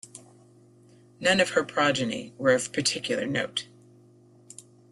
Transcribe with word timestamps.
None 1.19 1.39
of 1.39 1.51
her 1.51 1.63
progeny 1.63 2.33
were 2.39 2.55
of 2.55 2.73
particular 2.73 3.27
note. 3.27 3.67